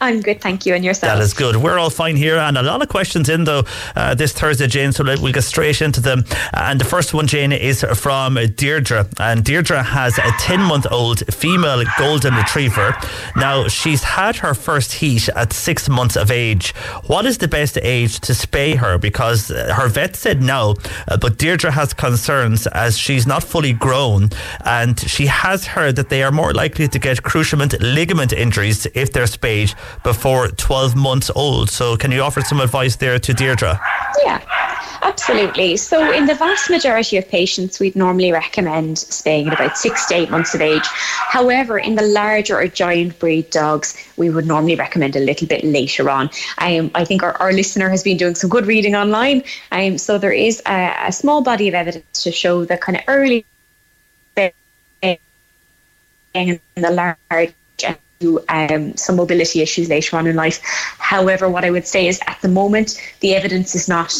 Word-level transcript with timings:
I'm 0.00 0.20
good, 0.20 0.40
thank 0.40 0.66
you. 0.66 0.74
And 0.74 0.84
yourself? 0.84 1.14
That 1.14 1.22
is 1.22 1.32
good. 1.32 1.56
We're 1.56 1.78
all 1.78 1.90
fine 1.90 2.16
here, 2.16 2.36
and 2.36 2.58
a 2.58 2.62
lot 2.62 2.82
of 2.82 2.88
questions 2.88 3.28
in 3.28 3.44
though 3.44 3.64
uh, 3.94 4.14
this 4.14 4.32
Thursday, 4.32 4.66
Jane. 4.66 4.92
So 4.92 5.04
we'll 5.04 5.32
get 5.32 5.42
straight 5.42 5.80
into 5.80 6.00
them. 6.00 6.24
And 6.52 6.80
the 6.80 6.84
first 6.84 7.14
one, 7.14 7.26
Jane, 7.26 7.52
is 7.52 7.84
from 7.94 8.34
Deirdre, 8.34 9.08
and 9.18 9.44
Deirdre 9.44 9.82
has 9.82 10.18
a 10.18 10.30
ten-month-old 10.38 11.32
female 11.32 11.84
golden 11.98 12.34
retriever. 12.34 12.96
Now 13.36 13.68
she's 13.68 14.02
had 14.02 14.36
her 14.36 14.54
first 14.54 14.92
heat 14.92 15.28
at 15.30 15.52
six 15.52 15.88
months 15.88 16.16
of 16.16 16.30
age. 16.30 16.74
What 17.06 17.24
is 17.26 17.38
the 17.38 17.48
best 17.48 17.78
age 17.82 18.20
to 18.20 18.32
spay 18.32 18.76
her? 18.76 18.98
Because 18.98 19.50
uh, 19.50 19.74
her 19.74 19.88
vet 19.88 20.16
said 20.16 20.42
no, 20.42 20.76
uh, 21.08 21.16
but 21.16 21.38
Deirdre 21.38 21.70
has 21.70 21.94
concerns 21.94 22.66
as 22.68 22.98
she's 22.98 23.26
not 23.26 23.42
fully 23.42 23.72
grown, 23.72 24.30
and 24.64 24.98
she 25.00 25.26
has 25.26 25.66
heard 25.66 25.96
that 25.96 26.08
they 26.08 26.22
are 26.22 26.32
more 26.32 26.52
likely 26.52 26.88
to 26.88 26.98
get 26.98 27.22
cruciate 27.22 27.76
ligament 27.80 28.32
injuries 28.32 28.86
if 28.94 29.12
they're 29.12 29.26
spayed 29.26 29.74
before 30.02 30.48
12 30.48 30.96
months 30.96 31.30
old. 31.34 31.70
So, 31.70 31.96
can 31.96 32.10
you 32.10 32.20
offer 32.20 32.40
some 32.40 32.60
advice 32.60 32.96
there 32.96 33.18
to 33.18 33.34
Deirdre? 33.34 33.80
Yeah, 34.24 34.40
absolutely. 35.02 35.76
So, 35.76 36.12
in 36.12 36.26
the 36.26 36.34
vast 36.34 36.70
majority 36.70 37.16
of 37.16 37.28
patients, 37.28 37.80
we'd 37.80 37.96
normally 37.96 38.32
recommend 38.32 38.98
spaying 38.98 39.48
at 39.48 39.54
about 39.54 39.76
six 39.76 40.06
to 40.06 40.14
eight 40.14 40.30
months 40.30 40.54
of 40.54 40.60
age. 40.60 40.86
However, 40.86 41.78
in 41.78 41.94
the 41.94 42.02
larger 42.02 42.58
or 42.58 42.68
giant 42.68 43.18
breed 43.18 43.50
dogs, 43.50 43.96
we 44.16 44.30
would 44.30 44.46
normally 44.46 44.76
recommend 44.76 45.16
a 45.16 45.20
little 45.20 45.46
bit 45.46 45.64
later 45.64 46.08
on. 46.10 46.30
Um, 46.58 46.90
I 46.94 47.04
think 47.04 47.22
our, 47.22 47.34
our 47.38 47.52
listener 47.52 47.88
has 47.88 48.02
been 48.02 48.16
doing 48.16 48.34
some 48.34 48.50
good 48.50 48.66
reading 48.66 48.94
online. 48.94 49.42
Um, 49.72 49.98
so, 49.98 50.18
there 50.18 50.32
is 50.32 50.62
a, 50.66 50.94
a 51.06 51.12
small 51.12 51.42
body 51.42 51.68
of 51.68 51.74
evidence 51.74 52.22
to 52.22 52.32
show 52.32 52.64
that 52.64 52.80
kind 52.80 52.98
of 52.98 53.04
early 53.08 53.44
in 56.36 56.60
the 56.74 56.90
large 56.90 57.54
um, 58.48 58.96
some 58.96 59.16
mobility 59.16 59.60
issues 59.60 59.88
later 59.88 60.16
on 60.16 60.26
in 60.26 60.36
life. 60.36 60.60
However, 60.98 61.48
what 61.48 61.64
I 61.64 61.70
would 61.70 61.86
say 61.86 62.06
is 62.06 62.20
at 62.26 62.38
the 62.42 62.48
moment, 62.48 63.00
the 63.20 63.34
evidence 63.34 63.74
is 63.74 63.88
not 63.88 64.12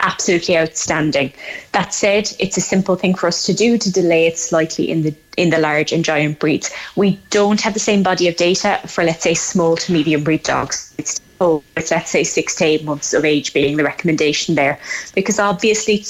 absolutely 0.00 0.56
outstanding. 0.56 1.32
That 1.72 1.94
said, 1.94 2.30
it's 2.38 2.56
a 2.56 2.60
simple 2.60 2.96
thing 2.96 3.14
for 3.14 3.26
us 3.26 3.46
to 3.46 3.54
do 3.54 3.78
to 3.78 3.92
delay 3.92 4.26
it 4.26 4.38
slightly 4.38 4.90
in 4.90 5.02
the 5.02 5.14
in 5.36 5.50
the 5.50 5.58
large 5.58 5.92
and 5.92 6.04
giant 6.04 6.38
breeds. 6.38 6.70
We 6.94 7.18
don't 7.30 7.60
have 7.60 7.74
the 7.74 7.80
same 7.80 8.02
body 8.02 8.28
of 8.28 8.36
data 8.36 8.80
for 8.86 9.02
let's 9.02 9.22
say 9.22 9.34
small 9.34 9.76
to 9.76 9.92
medium 9.92 10.22
breed 10.22 10.42
dogs. 10.42 10.94
It's 10.98 11.20
it's 11.76 11.90
let's 11.90 12.10
say 12.10 12.24
six 12.24 12.54
to 12.56 12.64
eight 12.64 12.84
months 12.84 13.12
of 13.12 13.24
age 13.24 13.52
being 13.52 13.76
the 13.76 13.84
recommendation 13.84 14.54
there, 14.54 14.78
because 15.14 15.38
obviously 15.38 16.04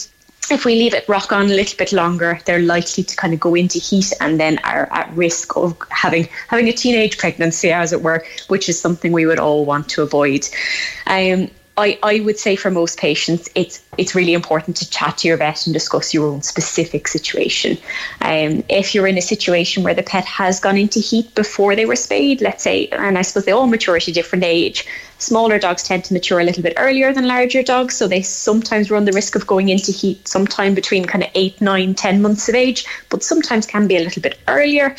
if 0.50 0.64
we 0.64 0.74
leave 0.74 0.94
it 0.94 1.08
rock 1.08 1.32
on 1.32 1.46
a 1.46 1.54
little 1.54 1.76
bit 1.76 1.92
longer, 1.92 2.38
they're 2.44 2.60
likely 2.60 3.02
to 3.04 3.16
kind 3.16 3.32
of 3.34 3.40
go 3.40 3.54
into 3.54 3.78
heat 3.78 4.12
and 4.20 4.38
then 4.38 4.58
are 4.64 4.88
at 4.92 5.12
risk 5.14 5.56
of 5.56 5.76
having 5.90 6.28
having 6.48 6.68
a 6.68 6.72
teenage 6.72 7.18
pregnancy, 7.18 7.72
as 7.72 7.92
it 7.92 8.02
were, 8.02 8.24
which 8.48 8.68
is 8.68 8.80
something 8.80 9.12
we 9.12 9.26
would 9.26 9.38
all 9.38 9.64
want 9.64 9.88
to 9.90 10.02
avoid. 10.02 10.48
Um, 11.06 11.50
I, 11.76 11.98
I 12.02 12.20
would 12.20 12.38
say 12.38 12.54
for 12.54 12.70
most 12.70 12.98
patients, 12.98 13.48
it's 13.54 13.82
it's 13.98 14.14
really 14.14 14.34
important 14.34 14.76
to 14.78 14.90
chat 14.90 15.18
to 15.18 15.28
your 15.28 15.36
vet 15.36 15.66
and 15.66 15.74
discuss 15.74 16.14
your 16.14 16.26
own 16.26 16.42
specific 16.42 17.08
situation. 17.08 17.76
Um, 18.20 18.64
if 18.68 18.94
you're 18.94 19.06
in 19.06 19.18
a 19.18 19.22
situation 19.22 19.82
where 19.82 19.94
the 19.94 20.02
pet 20.02 20.24
has 20.24 20.60
gone 20.60 20.76
into 20.76 21.00
heat 21.00 21.34
before 21.34 21.76
they 21.76 21.86
were 21.86 21.96
spayed, 21.96 22.40
let's 22.40 22.62
say, 22.62 22.88
and 22.88 23.18
I 23.18 23.22
suppose 23.22 23.44
they 23.44 23.52
all 23.52 23.66
mature 23.66 23.96
at 23.96 24.08
a 24.08 24.12
different 24.12 24.44
age. 24.44 24.86
Smaller 25.18 25.58
dogs 25.58 25.84
tend 25.84 26.04
to 26.04 26.12
mature 26.12 26.40
a 26.40 26.44
little 26.44 26.62
bit 26.62 26.74
earlier 26.76 27.12
than 27.12 27.26
larger 27.26 27.62
dogs, 27.62 27.96
so 27.96 28.06
they 28.06 28.20
sometimes 28.20 28.90
run 28.90 29.04
the 29.04 29.12
risk 29.12 29.36
of 29.36 29.46
going 29.46 29.68
into 29.68 29.92
heat 29.92 30.26
sometime 30.26 30.74
between 30.74 31.04
kind 31.04 31.24
of 31.24 31.30
eight, 31.34 31.60
nine, 31.60 31.94
ten 31.94 32.20
months 32.20 32.48
of 32.48 32.54
age, 32.54 32.84
but 33.08 33.22
sometimes 33.22 33.64
can 33.64 33.86
be 33.86 33.96
a 33.96 34.00
little 34.00 34.20
bit 34.20 34.38
earlier. 34.48 34.94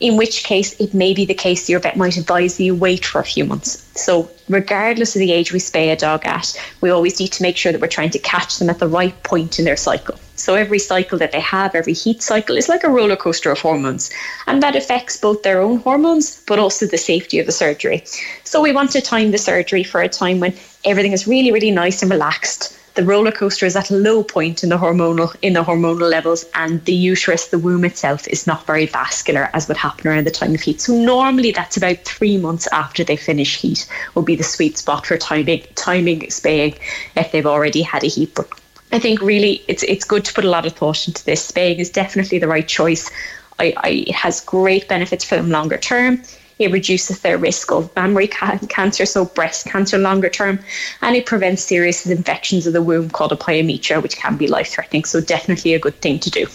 In 0.00 0.16
which 0.16 0.44
case, 0.44 0.78
it 0.78 0.92
may 0.92 1.14
be 1.14 1.24
the 1.24 1.34
case 1.34 1.68
your 1.68 1.80
vet 1.80 1.96
might 1.96 2.16
advise 2.16 2.60
you 2.60 2.74
wait 2.74 3.04
for 3.04 3.20
a 3.20 3.24
few 3.24 3.44
months. 3.44 3.90
So, 4.00 4.30
regardless 4.48 5.16
of 5.16 5.20
the 5.20 5.32
age 5.32 5.52
we 5.52 5.58
spay 5.58 5.92
a 5.92 5.96
dog 5.96 6.26
at, 6.26 6.60
we 6.80 6.90
always 6.90 7.18
need 7.18 7.32
to 7.32 7.42
make 7.42 7.56
sure 7.56 7.72
that 7.72 7.80
we're 7.80 7.88
trying 7.88 8.10
to 8.10 8.18
catch 8.34 8.58
them 8.58 8.70
at 8.70 8.80
the 8.80 8.88
right 8.88 9.16
point 9.22 9.58
in 9.58 9.64
their 9.64 9.76
cycle. 9.76 10.18
So 10.36 10.54
every 10.54 10.80
cycle 10.80 11.18
that 11.18 11.30
they 11.32 11.40
have, 11.40 11.74
every 11.74 11.92
heat 11.92 12.20
cycle 12.22 12.56
is 12.56 12.68
like 12.68 12.82
a 12.84 12.90
roller 12.90 13.16
coaster 13.16 13.52
of 13.52 13.60
hormones. 13.60 14.10
And 14.48 14.60
that 14.62 14.74
affects 14.74 15.16
both 15.16 15.42
their 15.42 15.60
own 15.60 15.78
hormones, 15.78 16.42
but 16.48 16.58
also 16.58 16.86
the 16.86 16.98
safety 16.98 17.38
of 17.38 17.46
the 17.46 17.52
surgery. 17.52 18.02
So 18.42 18.60
we 18.60 18.72
want 18.72 18.90
to 18.92 19.00
time 19.00 19.30
the 19.30 19.38
surgery 19.38 19.84
for 19.84 20.00
a 20.02 20.08
time 20.08 20.40
when 20.40 20.54
everything 20.84 21.12
is 21.12 21.28
really, 21.28 21.52
really 21.52 21.70
nice 21.70 22.02
and 22.02 22.10
relaxed. 22.10 22.76
The 22.94 23.04
roller 23.04 23.32
coaster 23.32 23.66
is 23.66 23.74
at 23.74 23.90
a 23.90 23.96
low 23.96 24.22
point 24.22 24.62
in 24.62 24.68
the 24.68 24.78
hormonal 24.78 25.34
in 25.42 25.54
the 25.54 25.64
hormonal 25.64 26.08
levels, 26.08 26.44
and 26.54 26.84
the 26.84 26.94
uterus, 26.94 27.48
the 27.48 27.58
womb 27.58 27.84
itself, 27.84 28.28
is 28.28 28.46
not 28.46 28.66
very 28.66 28.86
vascular 28.86 29.50
as 29.52 29.66
would 29.66 29.76
happen 29.76 30.06
around 30.06 30.28
the 30.28 30.30
time 30.30 30.54
of 30.54 30.60
heat. 30.60 30.80
So 30.80 30.94
normally 30.94 31.50
that's 31.50 31.76
about 31.76 32.04
three 32.04 32.36
months 32.36 32.68
after 32.70 33.02
they 33.02 33.16
finish 33.16 33.56
heat 33.56 33.88
will 34.14 34.22
be 34.22 34.36
the 34.36 34.44
sweet 34.44 34.78
spot 34.78 35.06
for 35.06 35.18
timing 35.18 35.64
timing 35.74 36.30
spaying 36.30 36.76
if 37.16 37.32
they've 37.32 37.46
already 37.46 37.82
had 37.82 38.04
a 38.04 38.08
heat. 38.08 38.32
But 38.36 38.48
I 38.92 39.00
think 39.00 39.20
really 39.20 39.64
it's 39.66 39.82
it's 39.82 40.04
good 40.04 40.24
to 40.26 40.32
put 40.32 40.44
a 40.44 40.50
lot 40.50 40.64
of 40.64 40.74
thought 40.74 41.08
into 41.08 41.24
this. 41.24 41.44
Spaying 41.44 41.80
is 41.80 41.90
definitely 41.90 42.38
the 42.38 42.48
right 42.48 42.68
choice. 42.68 43.10
I, 43.58 43.74
I, 43.78 43.88
it 44.06 44.14
has 44.14 44.40
great 44.40 44.86
benefits 44.86 45.24
for 45.24 45.34
them 45.34 45.50
longer 45.50 45.78
term. 45.78 46.22
It 46.58 46.70
reduces 46.70 47.20
their 47.20 47.38
risk 47.38 47.72
of 47.72 47.94
mammary 47.96 48.28
ca- 48.28 48.58
cancer, 48.68 49.06
so 49.06 49.24
breast 49.24 49.66
cancer 49.66 49.98
longer 49.98 50.28
term, 50.28 50.58
and 51.02 51.16
it 51.16 51.26
prevents 51.26 51.62
serious 51.62 52.06
infections 52.06 52.66
of 52.66 52.72
the 52.72 52.82
womb 52.82 53.10
called 53.10 53.32
a 53.32 53.36
pyometra, 53.36 54.02
which 54.02 54.16
can 54.16 54.36
be 54.36 54.46
life 54.46 54.68
threatening. 54.68 55.04
So, 55.04 55.20
definitely 55.20 55.74
a 55.74 55.78
good 55.78 56.00
thing 56.00 56.18
to 56.20 56.30
do. 56.30 56.46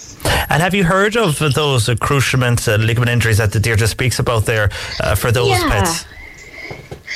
And 0.50 0.62
have 0.62 0.74
you 0.74 0.84
heard 0.84 1.16
of 1.18 1.40
those 1.40 1.88
cruciate 1.88 2.68
uh, 2.68 2.78
ligament 2.78 3.10
injuries 3.10 3.38
that 3.38 3.52
the 3.52 3.60
Deirdre 3.60 3.88
speaks 3.88 4.20
about 4.20 4.46
there 4.46 4.70
uh, 5.02 5.16
for 5.16 5.32
those 5.32 5.50
yeah. 5.50 5.70
pets? 5.70 6.06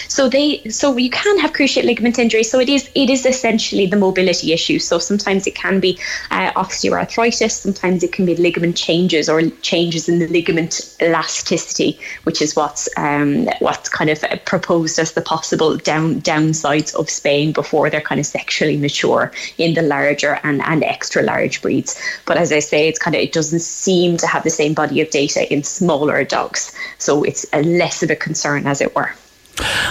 So 0.07 0.29
they 0.29 0.63
so 0.69 0.97
you 0.97 1.09
can 1.09 1.37
have 1.39 1.53
cruciate 1.53 1.85
ligament 1.85 2.19
injury. 2.19 2.43
So 2.43 2.59
it 2.59 2.69
is 2.69 2.89
it 2.95 3.09
is 3.09 3.25
essentially 3.25 3.85
the 3.85 3.97
mobility 3.97 4.53
issue. 4.53 4.79
So 4.79 4.99
sometimes 4.99 5.47
it 5.47 5.55
can 5.55 5.79
be 5.79 5.99
uh, 6.31 6.51
osteoarthritis. 6.53 7.51
Sometimes 7.51 8.03
it 8.03 8.11
can 8.11 8.25
be 8.25 8.35
ligament 8.35 8.75
changes 8.75 9.29
or 9.29 9.41
changes 9.61 10.09
in 10.09 10.19
the 10.19 10.27
ligament 10.27 10.95
elasticity, 11.01 11.99
which 12.23 12.41
is 12.41 12.55
what's 12.55 12.89
um, 12.97 13.47
what's 13.59 13.89
kind 13.89 14.09
of 14.09 14.23
proposed 14.45 14.99
as 14.99 15.13
the 15.13 15.21
possible 15.21 15.77
down 15.77 16.21
downsides 16.21 16.93
of 16.95 17.09
spaying 17.09 17.51
before 17.53 17.89
they're 17.89 18.01
kind 18.01 18.19
of 18.19 18.25
sexually 18.25 18.77
mature 18.77 19.31
in 19.57 19.73
the 19.73 19.81
larger 19.81 20.39
and 20.43 20.61
and 20.61 20.83
extra 20.83 21.21
large 21.21 21.61
breeds. 21.61 21.99
But 22.25 22.37
as 22.37 22.51
I 22.51 22.59
say, 22.59 22.87
it's 22.87 22.99
kind 22.99 23.15
of 23.15 23.21
it 23.21 23.33
doesn't 23.33 23.61
seem 23.61 24.17
to 24.17 24.27
have 24.27 24.43
the 24.43 24.49
same 24.49 24.73
body 24.73 25.01
of 25.01 25.09
data 25.09 25.51
in 25.51 25.63
smaller 25.63 26.23
dogs. 26.23 26.71
So 26.97 27.23
it's 27.23 27.45
a 27.53 27.63
less 27.63 28.03
of 28.03 28.09
a 28.09 28.15
concern, 28.15 28.67
as 28.67 28.81
it 28.81 28.95
were. 28.95 29.11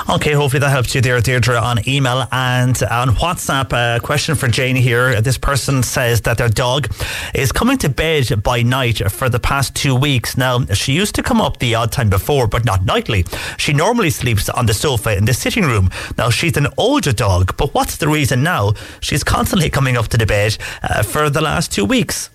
Okay, 0.09 0.33
hopefully 0.33 0.61
that 0.61 0.71
helps 0.71 0.95
you 0.95 1.01
there, 1.01 1.21
Deirdre, 1.21 1.57
on 1.57 1.89
email 1.89 2.27
and 2.33 2.83
on 2.83 3.11
WhatsApp. 3.11 3.73
A 3.73 4.01
question 4.01 4.35
for 4.35 4.49
Jane 4.49 4.75
here. 4.77 5.21
This 5.21 5.39
person 5.39 5.83
says 5.83 6.23
that 6.23 6.39
their 6.39 6.49
dog 6.49 6.93
is 7.35 7.53
coming 7.53 7.79
to 7.79 7.89
bed 7.89 8.43
by 8.43 8.63
night 8.63 8.99
for 9.11 9.29
the 9.29 9.39
past 9.39 9.77
two 9.77 9.95
weeks. 9.95 10.37
Now, 10.37 10.65
she 10.67 10.93
used 10.93 11.15
to 11.15 11.23
come 11.23 11.41
up 11.41 11.59
the 11.59 11.77
odd 11.77 11.93
time 11.93 12.11
before, 12.11 12.49
but 12.49 12.65
not 12.65 12.85
nightly. 12.85 13.25
She 13.57 13.73
normally 13.73 14.11
sleeps 14.11 14.49
on 14.49 14.67
the 14.67 14.75
sofa 14.75 15.17
in 15.17 15.25
the 15.25 15.35
sitting 15.35 15.65
room. 15.65 15.91
Now, 16.19 16.31
she's 16.31 16.57
an 16.57 16.67
older 16.77 17.13
dog, 17.13 17.57
but 17.57 17.73
what's 17.73 17.97
the 17.97 18.09
reason 18.09 18.43
now? 18.43 18.73
She's 19.01 19.23
constantly 19.23 19.71
coming 19.71 19.97
up 19.97 20.09
to 20.09 20.19
the 20.19 20.27
bed 20.27 20.59
uh, 20.83 21.03
for 21.05 21.31
the 21.31 21.41
last 21.41 21.73
two 21.73 21.85
weeks. 21.85 22.32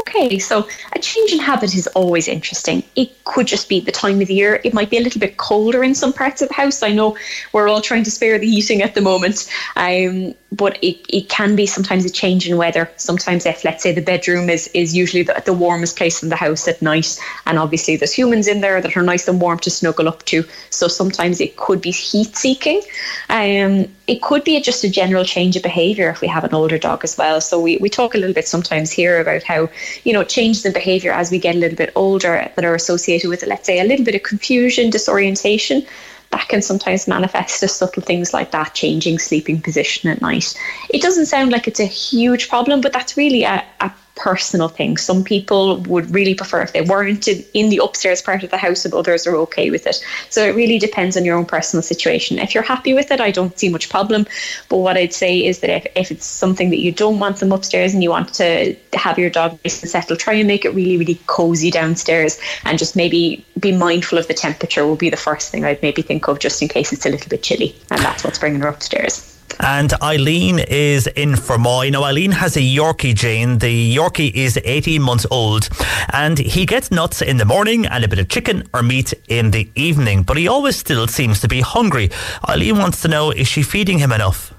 Okay, 0.00 0.38
so 0.38 0.68
a 0.92 0.98
change 0.98 1.32
in 1.32 1.38
habit 1.38 1.74
is 1.74 1.86
always 1.88 2.28
interesting. 2.28 2.82
It 2.94 3.24
could 3.24 3.46
just 3.46 3.68
be 3.68 3.80
the 3.80 3.92
time 3.92 4.20
of 4.20 4.28
the 4.28 4.34
year. 4.34 4.60
It 4.64 4.74
might 4.74 4.90
be 4.90 4.98
a 4.98 5.00
little 5.00 5.20
bit 5.20 5.36
colder 5.36 5.82
in 5.82 5.94
some 5.94 6.12
parts 6.12 6.40
of 6.40 6.48
the 6.48 6.54
house. 6.54 6.82
I 6.82 6.92
know 6.92 7.16
we're 7.52 7.68
all 7.68 7.80
trying 7.80 8.04
to 8.04 8.10
spare 8.10 8.38
the 8.38 8.46
heating 8.46 8.82
at 8.82 8.94
the 8.94 9.00
moment, 9.00 9.50
um, 9.76 10.34
but 10.52 10.78
it, 10.82 10.98
it 11.08 11.28
can 11.28 11.56
be 11.56 11.66
sometimes 11.66 12.04
a 12.04 12.10
change 12.10 12.48
in 12.48 12.56
weather. 12.56 12.90
Sometimes, 12.96 13.44
if 13.44 13.64
let's 13.64 13.82
say 13.82 13.92
the 13.92 14.00
bedroom 14.00 14.48
is, 14.48 14.68
is 14.68 14.96
usually 14.96 15.22
the, 15.22 15.42
the 15.44 15.52
warmest 15.52 15.96
place 15.96 16.22
in 16.22 16.28
the 16.28 16.36
house 16.36 16.68
at 16.68 16.80
night, 16.80 17.18
and 17.46 17.58
obviously 17.58 17.96
there's 17.96 18.12
humans 18.12 18.46
in 18.46 18.60
there 18.60 18.80
that 18.80 18.96
are 18.96 19.02
nice 19.02 19.26
and 19.26 19.40
warm 19.40 19.58
to 19.60 19.70
snuggle 19.70 20.08
up 20.08 20.24
to. 20.26 20.44
So 20.70 20.88
sometimes 20.88 21.40
it 21.40 21.56
could 21.56 21.80
be 21.80 21.90
heat 21.90 22.36
seeking. 22.36 22.82
Um, 23.28 23.86
it 24.08 24.22
could 24.22 24.42
be 24.42 24.58
just 24.60 24.82
a 24.82 24.88
general 24.88 25.22
change 25.22 25.54
of 25.54 25.62
behaviour 25.62 26.08
if 26.08 26.22
we 26.22 26.28
have 26.28 26.42
an 26.42 26.54
older 26.54 26.78
dog 26.78 27.04
as 27.04 27.16
well. 27.18 27.40
So 27.40 27.60
we, 27.60 27.76
we 27.76 27.90
talk 27.90 28.14
a 28.14 28.18
little 28.18 28.34
bit 28.34 28.48
sometimes 28.48 28.90
here 28.90 29.20
about 29.20 29.42
how, 29.42 29.68
you 30.04 30.14
know, 30.14 30.24
changes 30.24 30.64
in 30.64 30.72
behaviour 30.72 31.12
as 31.12 31.30
we 31.30 31.38
get 31.38 31.54
a 31.54 31.58
little 31.58 31.76
bit 31.76 31.92
older 31.94 32.50
that 32.56 32.64
are 32.64 32.74
associated 32.74 33.28
with, 33.28 33.46
let's 33.46 33.66
say, 33.66 33.80
a 33.80 33.84
little 33.84 34.04
bit 34.04 34.14
of 34.14 34.22
confusion, 34.22 34.88
disorientation. 34.88 35.86
That 36.30 36.48
can 36.48 36.62
sometimes 36.62 37.06
manifest 37.06 37.62
as 37.62 37.74
subtle 37.74 38.02
things 38.02 38.32
like 38.32 38.50
that, 38.50 38.74
changing 38.74 39.18
sleeping 39.18 39.60
position 39.60 40.10
at 40.10 40.20
night. 40.22 40.58
It 40.90 41.02
doesn't 41.02 41.26
sound 41.26 41.52
like 41.52 41.68
it's 41.68 41.80
a 41.80 41.86
huge 41.86 42.48
problem, 42.48 42.80
but 42.80 42.92
that's 42.92 43.16
really 43.16 43.44
a, 43.44 43.64
a 43.80 43.92
personal 44.18 44.68
thing. 44.68 44.96
Some 44.96 45.24
people 45.24 45.80
would 45.82 46.12
really 46.14 46.34
prefer 46.34 46.60
if 46.60 46.72
they 46.72 46.82
weren't 46.82 47.26
in 47.28 47.70
the 47.70 47.80
upstairs 47.82 48.20
part 48.20 48.42
of 48.42 48.50
the 48.50 48.58
house, 48.58 48.84
and 48.84 48.92
others 48.92 49.26
are 49.26 49.36
okay 49.36 49.70
with 49.70 49.86
it. 49.86 50.04
So 50.28 50.44
it 50.44 50.54
really 50.54 50.78
depends 50.78 51.16
on 51.16 51.24
your 51.24 51.36
own 51.36 51.46
personal 51.46 51.82
situation. 51.82 52.38
If 52.38 52.54
you're 52.54 52.62
happy 52.62 52.92
with 52.92 53.10
it, 53.10 53.20
I 53.20 53.30
don't 53.30 53.58
see 53.58 53.68
much 53.68 53.88
problem. 53.88 54.26
But 54.68 54.78
what 54.78 54.96
I'd 54.96 55.14
say 55.14 55.44
is 55.44 55.60
that 55.60 55.70
if, 55.70 55.86
if 55.94 56.10
it's 56.10 56.26
something 56.26 56.70
that 56.70 56.80
you 56.80 56.92
don't 56.92 57.18
want 57.18 57.38
them 57.38 57.52
upstairs 57.52 57.94
and 57.94 58.02
you 58.02 58.10
want 58.10 58.34
to 58.34 58.76
have 58.92 59.18
your 59.18 59.30
dog 59.30 59.58
nice 59.64 59.82
and 59.82 59.90
settled, 59.90 60.18
try 60.18 60.34
and 60.34 60.48
make 60.48 60.64
it 60.64 60.74
really, 60.74 60.96
really 60.96 61.20
cozy 61.26 61.70
downstairs 61.70 62.38
and 62.64 62.78
just 62.78 62.96
maybe 62.96 63.44
be 63.58 63.72
mindful 63.72 64.18
of 64.18 64.26
the 64.28 64.34
temperature 64.34 64.86
will 64.86 64.96
be 64.96 65.10
the 65.10 65.16
first 65.16 65.50
thing 65.50 65.64
I'd 65.64 65.82
maybe 65.82 66.02
think 66.02 66.28
of 66.28 66.38
just 66.38 66.60
in 66.60 66.68
case 66.68 66.92
it's 66.92 67.06
a 67.06 67.10
little 67.10 67.28
bit 67.28 67.42
chilly 67.42 67.76
and 67.90 68.00
that's 68.00 68.24
what's 68.24 68.38
bringing 68.38 68.60
her 68.60 68.68
upstairs. 68.68 69.37
And 69.60 69.92
Eileen 70.02 70.58
is 70.58 71.06
in 71.08 71.32
Fermoy. 71.32 71.90
Now, 71.90 72.04
Eileen 72.04 72.32
has 72.32 72.56
a 72.56 72.60
Yorkie, 72.60 73.14
Jane. 73.14 73.58
The 73.58 73.96
Yorkie 73.96 74.32
is 74.32 74.58
18 74.64 75.02
months 75.02 75.26
old 75.30 75.68
and 76.10 76.38
he 76.38 76.66
gets 76.66 76.90
nuts 76.90 77.22
in 77.22 77.36
the 77.36 77.44
morning 77.44 77.86
and 77.86 78.04
a 78.04 78.08
bit 78.08 78.18
of 78.18 78.28
chicken 78.28 78.68
or 78.72 78.82
meat 78.82 79.12
in 79.28 79.50
the 79.50 79.70
evening, 79.74 80.22
but 80.22 80.36
he 80.36 80.48
always 80.48 80.76
still 80.76 81.06
seems 81.06 81.40
to 81.40 81.48
be 81.48 81.60
hungry. 81.60 82.10
Eileen 82.48 82.78
wants 82.78 83.02
to 83.02 83.08
know 83.08 83.30
is 83.30 83.48
she 83.48 83.62
feeding 83.62 83.98
him 83.98 84.12
enough? 84.12 84.52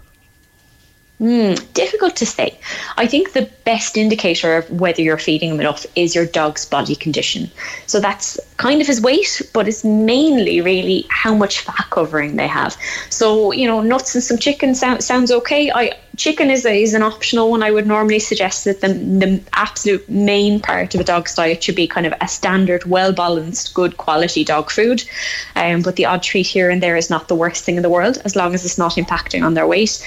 Mm, 1.20 1.74
difficult 1.74 2.16
to 2.16 2.26
say. 2.26 2.58
I 2.96 3.06
think 3.06 3.34
the 3.34 3.50
best 3.66 3.98
indicator 3.98 4.56
of 4.56 4.72
whether 4.72 5.02
you're 5.02 5.18
feeding 5.18 5.50
him 5.50 5.60
enough 5.60 5.86
is 5.98 6.16
your 6.16 6.26
dog's 6.26 6.66
body 6.66 6.96
condition. 6.96 7.52
So 7.88 8.00
that's 8.00 8.40
kind 8.56 8.80
of 8.80 8.88
his 8.88 9.02
weight, 9.02 9.42
but 9.54 9.68
it's 9.68 9.84
mainly 9.84 10.62
really 10.62 11.06
how 11.10 11.36
much 11.36 11.60
fat 11.60 11.88
covering 11.90 12.38
they 12.38 12.48
have. 12.48 12.78
So, 13.10 13.52
you 13.52 13.68
know, 13.68 13.82
nuts 13.82 14.16
and 14.16 14.24
some 14.24 14.38
chicken 14.38 14.74
sound, 14.76 15.04
sounds 15.04 15.30
okay. 15.30 15.70
I 15.70 15.92
chicken 16.16 16.50
is, 16.50 16.66
a, 16.66 16.84
is 16.84 16.94
an 16.94 17.04
optional 17.04 17.52
one. 17.52 17.64
I 17.64 17.72
would 17.72 17.88
normally 17.88 18.20
suggest 18.20 18.64
that 18.64 18.80
the, 18.80 18.88
the 18.88 19.42
absolute 19.52 20.08
main 20.10 20.62
part 20.62 20.96
of 20.96 21.02
a 21.02 21.04
dog's 21.04 21.36
diet 21.36 21.62
should 21.62 21.76
be 21.76 21.88
kind 21.88 22.06
of 22.06 22.14
a 22.22 22.30
standard, 22.30 22.86
well 22.86 23.12
balanced, 23.12 23.74
good 23.74 23.98
quality 23.98 24.46
dog 24.46 24.72
food. 24.72 25.04
Um, 25.58 25.82
but 25.82 25.98
the 25.98 26.06
odd 26.06 26.24
treat 26.24 26.48
here 26.48 26.70
and 26.70 26.82
there 26.82 26.96
is 26.96 27.10
not 27.10 27.28
the 27.28 27.36
worst 27.36 27.66
thing 27.66 27.76
in 27.76 27.84
the 27.84 27.90
world 27.90 28.22
as 28.24 28.38
long 28.38 28.54
as 28.54 28.64
it's 28.64 28.78
not 28.78 28.94
impacting 28.94 29.46
on 29.46 29.54
their 29.54 29.68
weight. 29.68 30.02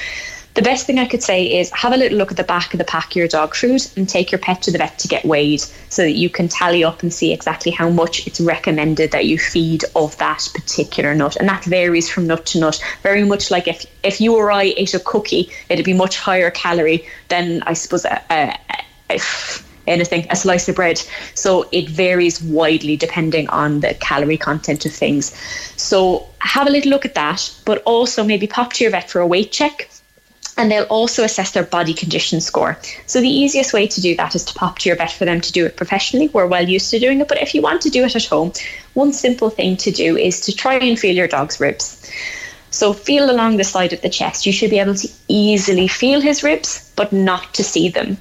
The 0.55 0.61
best 0.61 0.87
thing 0.87 0.99
I 0.99 1.07
could 1.07 1.23
say 1.23 1.59
is 1.59 1.71
have 1.71 1.95
a 1.95 1.97
little 1.97 2.19
look 2.19 2.31
at 2.31 2.37
the 2.37 2.45
back 2.45 2.75
of 2.75 2.79
the 2.79 2.85
pack 2.85 3.13
of 3.13 3.17
your 3.17 3.27
dog 3.27 3.55
food 3.55 3.87
and 3.97 4.07
take 4.07 4.31
your 4.31 4.39
pet 4.39 4.61
to 4.63 4.71
the 4.71 4.77
vet 4.77 4.99
to 4.99 5.09
get 5.09 5.25
weighed 5.25 5.63
so 5.89 6.03
that 6.03 6.13
you 6.13 6.29
can 6.29 6.47
tally 6.47 6.85
up 6.85 7.03
and 7.03 7.11
see 7.13 7.33
exactly 7.33 7.73
how 7.73 7.89
much 7.89 8.27
it's 8.27 8.39
recommended 8.39 9.13
that 9.13 9.25
you 9.25 9.39
feed 9.39 9.85
of 9.97 10.17
that 10.19 10.47
particular 10.53 11.15
nut. 11.15 11.37
And 11.37 11.49
that 11.49 11.65
varies 11.65 12.11
from 12.11 12.27
nut 12.27 12.45
to 12.47 12.61
nut. 12.61 12.85
Very 13.03 13.25
much 13.25 13.51
like 13.51 13.67
if, 13.67 13.87
if 14.03 14.21
you 14.21 14.37
or 14.37 14.53
I 14.53 14.75
ate 14.77 14.93
a 14.93 15.01
cookie, 15.01 15.51
it'd 15.71 15.87
be 15.87 15.95
much 15.95 16.19
higher 16.19 16.51
calorie 16.51 17.07
than 17.29 17.63
I 17.63 17.73
suppose 17.73 18.05
a, 18.05 18.21
a, 18.31 18.59
a 19.09 19.19
anything, 19.87 20.27
a 20.29 20.37
slice 20.37 20.69
of 20.69 20.77
bread. 20.77 21.03
So 21.35 21.67
it 21.73 21.89
varies 21.89 22.43
widely 22.43 22.97
depending 22.97 23.49
on 23.49 23.81
the 23.81 23.95
calorie 23.95 24.37
content 24.37 24.85
of 24.85 24.93
things. 24.93 25.35
So 25.77 26.29
have 26.41 26.67
a 26.67 26.71
little 26.71 26.91
look 26.91 27.07
at 27.07 27.15
that, 27.15 27.51
but 27.65 27.83
also 27.85 28.23
maybe 28.23 28.47
pop 28.47 28.75
to 28.75 28.85
your 28.85 28.91
vet 28.91 29.09
for 29.09 29.21
a 29.21 29.27
weight 29.27 29.51
check 29.51 29.89
and 30.57 30.71
they'll 30.71 30.85
also 30.85 31.25
assess 31.25 31.53
their 31.53 31.65
body 31.65 31.95
condition 31.95 32.41
score. 32.41 32.79
So 33.07 33.21
the 33.21 33.29
easiest 33.29 33.73
way 33.73 33.87
to 33.87 34.01
do 34.01 34.15
that 34.17 34.35
is 34.35 34.45
to 34.45 34.55
pop 34.55 34.79
to 34.81 34.89
your 34.89 34.97
vet 34.97 35.13
for 35.13 35.25
them 35.25 35.41
to 35.41 35.53
do 35.53 35.65
it 35.67 35.77
professionally. 35.77 36.29
We're 36.29 36.47
well 36.47 36.69
used 36.69 36.91
to 36.91 36.99
doing 36.99 37.21
it, 37.21 37.29
but 37.29 37.41
if 37.41 37.55
you 37.55 37.63
want 37.63 37.83
to 37.83 37.91
do 37.91 38.05
it 38.05 38.17
at 38.17 38.27
home, 38.27 38.53
one 38.95 39.13
simple 39.13 39.51
thing 39.51 39.77
to 39.79 39.91
do 39.91 40.17
is 40.17 40.41
to 40.43 40.53
try 40.53 40.75
and 40.75 40.99
feel 40.99 41.15
your 41.15 41.29
dog's 41.29 41.61
ribs. 41.61 42.11
So 42.71 42.93
feel 42.93 43.31
along 43.31 43.57
the 43.57 43.65
side 43.65 43.93
of 43.93 44.01
the 44.01 44.09
chest. 44.09 44.47
You 44.47 44.53
should 44.53 44.71
be 44.71 44.79
able 44.79 44.95
to 44.95 45.09
easily 45.29 45.89
feel 45.89 46.21
his 46.21 46.43
ribs, 46.43 46.91
but 46.97 47.13
not 47.13 47.53
to 47.55 47.63
see 47.63 47.89
them 47.89 48.17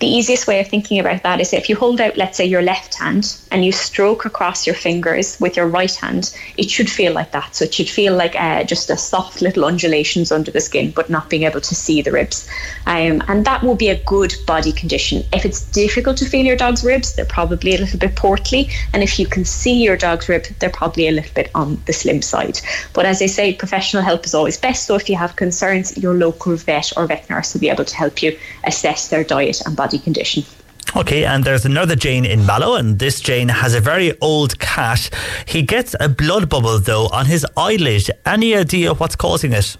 the 0.00 0.06
easiest 0.06 0.46
way 0.46 0.60
of 0.60 0.68
thinking 0.68 1.00
about 1.00 1.24
that 1.24 1.40
is 1.40 1.52
if 1.52 1.68
you 1.68 1.74
hold 1.74 2.00
out, 2.00 2.16
let's 2.16 2.36
say, 2.36 2.44
your 2.44 2.62
left 2.62 2.94
hand 2.94 3.36
and 3.50 3.64
you 3.64 3.72
stroke 3.72 4.24
across 4.24 4.64
your 4.64 4.76
fingers 4.76 5.40
with 5.40 5.56
your 5.56 5.66
right 5.66 5.92
hand, 5.92 6.32
it 6.56 6.70
should 6.70 6.88
feel 6.88 7.12
like 7.12 7.32
that. 7.32 7.56
So 7.56 7.64
it 7.64 7.74
should 7.74 7.88
feel 7.88 8.14
like 8.14 8.36
uh, 8.36 8.62
just 8.62 8.90
a 8.90 8.96
soft 8.96 9.42
little 9.42 9.64
undulations 9.64 10.30
under 10.30 10.52
the 10.52 10.60
skin, 10.60 10.92
but 10.92 11.10
not 11.10 11.28
being 11.28 11.42
able 11.42 11.60
to 11.60 11.74
see 11.74 12.00
the 12.00 12.12
ribs. 12.12 12.48
Um, 12.86 13.24
and 13.26 13.44
that 13.44 13.64
will 13.64 13.74
be 13.74 13.88
a 13.88 14.00
good 14.04 14.34
body 14.46 14.70
condition. 14.70 15.24
If 15.32 15.44
it's 15.44 15.62
difficult 15.62 16.16
to 16.18 16.26
feel 16.26 16.46
your 16.46 16.56
dog's 16.56 16.84
ribs, 16.84 17.16
they're 17.16 17.24
probably 17.24 17.74
a 17.74 17.78
little 17.78 17.98
bit 17.98 18.14
portly. 18.14 18.70
And 18.92 19.02
if 19.02 19.18
you 19.18 19.26
can 19.26 19.44
see 19.44 19.82
your 19.82 19.96
dog's 19.96 20.28
rib, 20.28 20.44
they're 20.60 20.70
probably 20.70 21.08
a 21.08 21.12
little 21.12 21.34
bit 21.34 21.50
on 21.56 21.82
the 21.86 21.92
slim 21.92 22.22
side. 22.22 22.60
But 22.92 23.04
as 23.04 23.20
I 23.20 23.26
say, 23.26 23.52
professional 23.52 24.04
help 24.04 24.24
is 24.24 24.34
always 24.34 24.58
best. 24.58 24.86
So 24.86 24.94
if 24.94 25.10
you 25.10 25.16
have 25.16 25.34
concerns, 25.34 25.98
your 25.98 26.14
local 26.14 26.54
vet 26.54 26.92
or 26.96 27.06
vet 27.06 27.28
nurse 27.28 27.52
will 27.52 27.60
be 27.60 27.68
able 27.68 27.84
to 27.84 27.96
help 27.96 28.22
you 28.22 28.38
assess 28.62 29.08
their 29.08 29.24
diet 29.24 29.60
and 29.66 29.74
body 29.74 29.87
body 29.88 29.98
condition. 29.98 30.44
Okay, 30.96 31.24
and 31.24 31.44
there's 31.44 31.64
another 31.64 31.96
Jane 31.96 32.24
in 32.24 32.46
Mallow, 32.46 32.74
and 32.74 32.98
this 32.98 33.20
Jane 33.20 33.48
has 33.48 33.74
a 33.74 33.80
very 33.80 34.18
old 34.20 34.58
cat. 34.58 35.10
He 35.46 35.62
gets 35.62 35.94
a 36.00 36.08
blood 36.08 36.48
bubble 36.48 36.78
though 36.78 37.08
on 37.08 37.26
his 37.26 37.46
eyelid. 37.56 38.10
Any 38.24 38.54
idea 38.54 38.94
what's 38.94 39.16
causing 39.16 39.52
it? 39.52 39.76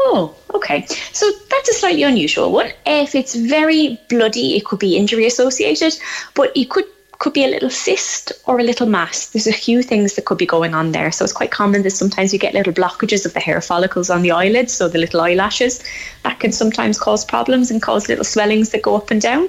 Oh, 0.00 0.34
okay. 0.54 0.86
So 1.12 1.30
that's 1.50 1.68
a 1.70 1.74
slightly 1.74 2.02
unusual 2.02 2.52
one. 2.52 2.70
If 2.86 3.14
it's 3.14 3.34
very 3.34 3.98
bloody, 4.08 4.56
it 4.56 4.64
could 4.64 4.78
be 4.78 4.96
injury 4.96 5.26
associated, 5.26 5.94
but 6.34 6.56
it 6.56 6.70
could 6.70 6.84
could 7.18 7.32
be 7.32 7.44
a 7.44 7.48
little 7.48 7.70
cyst 7.70 8.32
or 8.46 8.60
a 8.60 8.62
little 8.62 8.86
mass. 8.86 9.28
There's 9.30 9.48
a 9.48 9.52
few 9.52 9.82
things 9.82 10.14
that 10.14 10.24
could 10.24 10.38
be 10.38 10.46
going 10.46 10.72
on 10.72 10.92
there. 10.92 11.10
So 11.10 11.24
it's 11.24 11.32
quite 11.32 11.50
common 11.50 11.82
that 11.82 11.90
sometimes 11.90 12.32
you 12.32 12.38
get 12.38 12.54
little 12.54 12.72
blockages 12.72 13.26
of 13.26 13.34
the 13.34 13.40
hair 13.40 13.60
follicles 13.60 14.08
on 14.08 14.22
the 14.22 14.30
eyelids, 14.30 14.72
so 14.72 14.88
the 14.88 14.98
little 14.98 15.20
eyelashes. 15.20 15.82
That 16.22 16.38
can 16.38 16.52
sometimes 16.52 16.98
cause 16.98 17.24
problems 17.24 17.70
and 17.70 17.82
cause 17.82 18.08
little 18.08 18.24
swellings 18.24 18.70
that 18.70 18.82
go 18.82 18.94
up 18.94 19.10
and 19.10 19.20
down. 19.20 19.48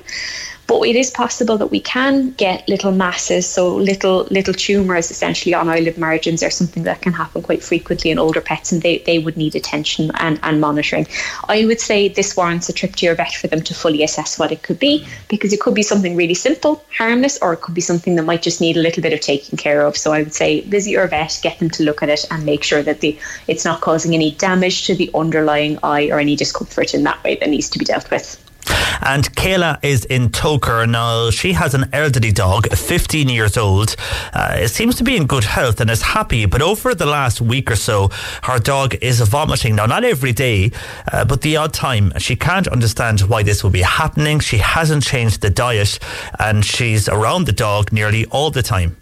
But 0.70 0.84
it 0.84 0.96
is 0.96 1.10
possible 1.10 1.58
that 1.58 1.72
we 1.72 1.80
can 1.80 2.30
get 2.34 2.70
little 2.70 2.92
masses, 2.92 3.48
so 3.48 3.76
little 3.76 4.28
little 4.30 4.54
tumours 4.54 5.10
essentially 5.10 5.56
on 5.56 5.68
eyelid 5.68 5.98
margins 5.98 6.44
are 6.44 6.52
something 6.52 6.84
that 6.84 7.02
can 7.02 7.12
happen 7.12 7.42
quite 7.42 7.64
frequently 7.64 8.12
in 8.12 8.20
older 8.20 8.40
pets 8.40 8.72
and 8.72 8.84
they, 8.84 9.00
they 9.00 9.18
would 9.18 9.36
need 9.36 9.56
attention 9.56 10.12
and, 10.20 10.40
and 10.44 10.62
monitoring. 10.62 11.08
I 11.48 11.66
would 11.66 11.82
say 11.82 12.08
this 12.08 12.38
warrants 12.38 12.70
a 12.70 12.74
trip 12.74 12.96
to 12.98 13.08
your 13.08 13.16
vet 13.16 13.34
for 13.34 13.48
them 13.48 13.64
to 13.64 13.74
fully 13.74 14.04
assess 14.04 14.38
what 14.38 14.52
it 14.52 14.62
could 14.62 14.78
be 14.78 15.08
because 15.28 15.54
it 15.54 15.60
could 15.60 15.74
be 15.74 15.82
something 15.82 16.16
really 16.16 16.36
simple, 16.36 16.86
harmless, 16.96 17.40
or 17.42 17.54
it 17.54 17.62
could 17.62 17.74
be 17.74 17.82
something 17.82 18.16
that 18.16 18.30
might 18.30 18.44
just 18.44 18.62
need 18.62 18.78
a 18.78 18.82
little 18.82 19.02
bit 19.02 19.12
of 19.12 19.22
taking 19.22 19.58
care 19.58 19.82
of. 19.82 19.98
So 19.98 20.14
I 20.14 20.22
would 20.22 20.36
say 20.36 20.62
visit 20.62 20.92
your 20.92 21.08
vet, 21.08 21.40
get 21.42 21.58
them 21.58 21.72
to 21.72 21.84
look 21.84 22.04
at 22.04 22.10
it 22.10 22.26
and 22.30 22.46
make 22.46 22.64
sure 22.64 22.84
that 22.84 23.02
the 23.02 23.18
it's 23.48 23.66
not 23.66 23.82
causing 23.82 24.14
any 24.14 24.34
damage 24.34 24.86
to 24.86 24.94
the 24.94 25.10
underlying 25.16 25.80
eye 25.82 26.12
or 26.12 26.20
any 26.20 26.36
discomfort 26.36 26.94
in 26.94 27.06
that 27.06 27.24
way 27.24 27.38
that 27.38 27.50
needs 27.50 27.72
to 27.72 27.80
be 27.80 27.86
dealt 27.86 28.12
with. 28.12 28.49
And 29.02 29.24
Kayla 29.36 29.80
is 29.84 30.06
in 30.06 30.30
Togher. 30.30 30.90
Now, 30.90 31.30
she 31.30 31.54
has 31.54 31.74
an 31.74 31.90
elderly 31.94 32.32
dog, 32.32 32.70
15 32.70 33.30
years 33.30 33.58
old. 33.58 33.96
Uh, 34.34 34.58
it 34.60 34.70
seems 34.70 34.96
to 34.96 35.04
be 35.04 35.16
in 35.16 35.26
good 35.26 35.44
health 35.44 35.80
and 35.80 35.90
is 35.90 36.02
happy, 36.02 36.46
but 36.46 36.62
over 36.62 36.94
the 36.94 37.06
last 37.06 37.42
week 37.42 37.72
or 37.72 37.76
so, 37.76 38.10
her 38.44 38.60
dog 38.60 38.96
is 39.02 39.20
vomiting. 39.22 39.76
Now, 39.76 39.86
not 39.86 40.04
every 40.04 40.34
day, 40.34 40.72
uh, 41.12 41.26
but 41.26 41.42
the 41.42 41.58
odd 41.58 41.74
time. 41.74 42.12
She 42.18 42.36
can't 42.36 42.68
understand 42.68 43.22
why 43.22 43.44
this 43.44 43.64
will 43.64 43.72
be 43.72 43.82
happening. 43.82 44.40
She 44.40 44.58
hasn't 44.58 45.04
changed 45.04 45.42
the 45.42 45.50
diet 45.50 46.00
and 46.40 46.64
she's 46.64 47.08
around 47.08 47.46
the 47.46 47.54
dog 47.54 47.92
nearly 47.92 48.26
all 48.26 48.52
the 48.52 48.64
time. 48.64 48.98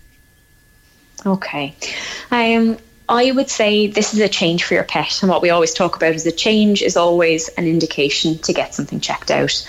Okay. 1.26 1.76
Um, 2.32 2.78
I 3.10 3.32
would 3.32 3.50
say 3.50 3.88
this 3.88 4.14
is 4.14 4.20
a 4.20 4.28
change 4.28 4.64
for 4.64 4.74
your 4.74 4.84
pet. 4.84 5.22
And 5.22 5.30
what 5.30 5.42
we 5.42 5.50
always 5.50 5.74
talk 5.74 5.96
about 5.96 6.14
is 6.14 6.26
a 6.26 6.32
change 6.32 6.82
is 6.82 6.98
always 6.98 7.48
an 7.50 7.66
indication 7.66 8.38
to 8.40 8.54
get 8.54 8.74
something 8.74 9.00
checked 9.00 9.32
out. 9.32 9.66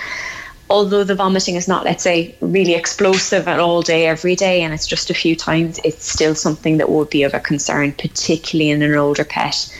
Although 0.71 1.05
the 1.05 1.15
vomiting 1.15 1.55
is 1.55 1.69
not, 1.69 1.85
let's 1.85 2.03
say, 2.03 2.35
really 2.41 2.75
explosive 2.75 3.49
at 3.49 3.61
all 3.61 3.81
day, 3.81 4.07
every 4.07 4.37
day, 4.37 4.61
and 4.63 4.75
it's 4.75 4.87
just 4.87 5.09
a 5.09 5.15
few 5.15 5.35
times, 5.35 5.81
it's 5.83 6.11
still 6.11 6.35
something 6.35 6.77
that 6.77 6.91
would 6.91 7.09
be 7.09 7.23
of 7.23 7.33
a 7.33 7.41
concern, 7.41 7.93
particularly 7.93 8.71
in 8.71 8.83
an 8.83 8.95
older 8.95 9.25
pet. 9.25 9.75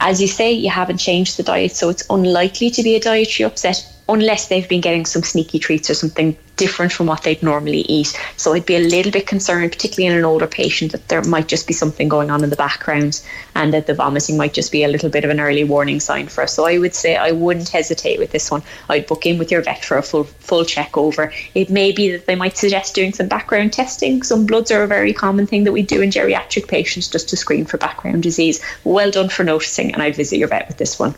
As 0.00 0.22
you 0.22 0.28
say, 0.28 0.50
you 0.52 0.70
haven't 0.70 0.98
changed 0.98 1.36
the 1.36 1.42
diet, 1.42 1.72
so 1.72 1.90
it's 1.90 2.04
unlikely 2.08 2.70
to 2.70 2.82
be 2.82 2.94
a 2.94 3.00
dietary 3.00 3.44
upset 3.44 3.86
unless 4.08 4.48
they've 4.48 4.68
been 4.68 4.80
getting 4.80 5.04
some 5.04 5.22
sneaky 5.22 5.58
treats 5.58 5.90
or 5.90 5.94
something 5.94 6.36
different 6.56 6.92
from 6.92 7.06
what 7.06 7.22
they'd 7.22 7.42
normally 7.42 7.80
eat. 7.80 8.18
So 8.36 8.52
I'd 8.52 8.66
be 8.66 8.76
a 8.76 8.80
little 8.80 9.12
bit 9.12 9.26
concerned, 9.26 9.72
particularly 9.72 10.12
in 10.12 10.18
an 10.18 10.24
older 10.24 10.46
patient, 10.46 10.92
that 10.92 11.08
there 11.08 11.22
might 11.24 11.48
just 11.48 11.66
be 11.66 11.74
something 11.74 12.08
going 12.08 12.30
on 12.30 12.44
in 12.44 12.50
the 12.50 12.56
background 12.56 13.20
and 13.54 13.72
that 13.72 13.86
the 13.86 13.94
vomiting 13.94 14.36
might 14.36 14.54
just 14.54 14.72
be 14.72 14.84
a 14.84 14.88
little 14.88 15.08
bit 15.10 15.24
of 15.24 15.30
an 15.30 15.40
early 15.40 15.64
warning 15.64 16.00
sign 16.00 16.28
for 16.28 16.42
us. 16.42 16.54
So 16.54 16.66
I 16.66 16.78
would 16.78 16.94
say 16.94 17.16
I 17.16 17.32
wouldn't 17.32 17.68
hesitate 17.68 18.18
with 18.18 18.32
this 18.32 18.50
one. 18.50 18.62
I'd 18.88 19.06
book 19.06 19.26
in 19.26 19.38
with 19.38 19.50
your 19.50 19.62
vet 19.62 19.84
for 19.84 19.96
a 19.96 20.02
full 20.02 20.24
full 20.24 20.64
check 20.64 20.96
over. 20.96 21.32
It 21.54 21.70
may 21.70 21.92
be 21.92 22.10
that 22.10 22.26
they 22.26 22.34
might 22.34 22.56
suggest 22.56 22.94
doing 22.94 23.12
some 23.12 23.28
background 23.28 23.72
testing. 23.72 24.22
Some 24.22 24.46
bloods 24.46 24.70
are 24.70 24.82
a 24.82 24.86
very 24.88 25.12
common 25.12 25.46
thing 25.46 25.64
that 25.64 25.72
we 25.72 25.82
do 25.82 26.00
in 26.00 26.10
geriatric 26.10 26.68
patients 26.68 27.08
just 27.08 27.28
to 27.30 27.36
screen 27.36 27.64
for 27.64 27.78
background 27.78 28.22
disease. 28.22 28.62
Well 28.84 29.10
done 29.10 29.28
for 29.28 29.44
noticing, 29.44 29.92
and 29.92 30.02
I'd 30.02 30.16
visit 30.16 30.38
your 30.38 30.48
vet 30.48 30.68
with 30.68 30.78
this 30.78 30.98
one. 30.98 31.14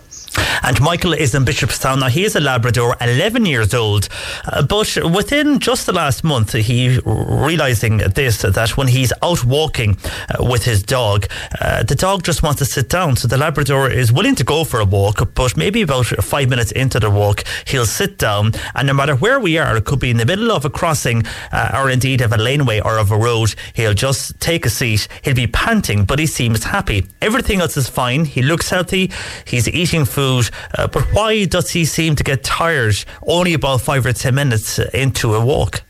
And 0.62 0.80
Michael 0.80 1.12
is 1.12 1.34
in 1.34 1.44
Bishopstown. 1.44 2.00
Now, 2.00 2.08
he 2.08 2.24
is 2.24 2.36
a 2.36 2.40
Labrador, 2.40 2.96
11 3.00 3.46
years 3.46 3.72
old. 3.72 4.08
Uh, 4.44 4.62
but 4.62 4.96
within 5.26 5.58
just 5.58 5.86
the 5.86 5.92
last 5.92 6.22
month, 6.22 6.52
he 6.52 7.00
realising 7.04 7.96
this, 8.14 8.42
that 8.42 8.76
when 8.76 8.86
he's 8.86 9.12
out 9.24 9.44
walking 9.44 9.98
uh, 10.28 10.44
with 10.44 10.64
his 10.64 10.84
dog, 10.84 11.26
uh, 11.60 11.82
the 11.82 11.96
dog 11.96 12.22
just 12.22 12.44
wants 12.44 12.60
to 12.60 12.64
sit 12.64 12.88
down. 12.88 13.16
So 13.16 13.26
the 13.26 13.36
Labrador 13.36 13.90
is 13.90 14.12
willing 14.12 14.36
to 14.36 14.44
go 14.44 14.62
for 14.62 14.78
a 14.78 14.84
walk, 14.84 15.34
but 15.34 15.56
maybe 15.56 15.82
about 15.82 16.06
five 16.06 16.48
minutes 16.48 16.70
into 16.70 17.00
the 17.00 17.10
walk, 17.10 17.42
he'll 17.66 17.86
sit 17.86 18.18
down. 18.18 18.52
And 18.76 18.86
no 18.86 18.94
matter 18.94 19.16
where 19.16 19.40
we 19.40 19.58
are, 19.58 19.76
it 19.76 19.84
could 19.84 19.98
be 19.98 20.10
in 20.10 20.16
the 20.16 20.26
middle 20.26 20.52
of 20.52 20.64
a 20.64 20.70
crossing 20.70 21.24
uh, 21.50 21.72
or 21.74 21.90
indeed 21.90 22.20
of 22.20 22.32
a 22.32 22.36
laneway 22.36 22.78
or 22.78 22.96
of 22.96 23.10
a 23.10 23.18
road, 23.18 23.52
he'll 23.74 23.94
just 23.94 24.38
take 24.38 24.64
a 24.64 24.70
seat. 24.70 25.08
He'll 25.22 25.34
be 25.34 25.48
panting, 25.48 26.04
but 26.04 26.20
he 26.20 26.28
seems 26.28 26.62
happy. 26.62 27.04
Everything 27.20 27.60
else 27.60 27.76
is 27.76 27.88
fine. 27.88 28.26
He 28.26 28.42
looks 28.42 28.70
healthy. 28.70 29.10
He's 29.44 29.66
eating 29.68 30.04
food. 30.04 30.50
Uh, 30.78 30.86
but 30.86 31.02
why 31.12 31.46
does 31.46 31.70
he 31.70 31.84
seem 31.84 32.14
to 32.14 32.22
get 32.22 32.44
tired 32.44 32.94
only 33.26 33.54
about 33.54 33.80
five 33.80 34.06
or 34.06 34.12
ten 34.12 34.36
minutes 34.36 34.78
into 34.78 35.15
a 35.24 35.44
walk? 35.44 35.82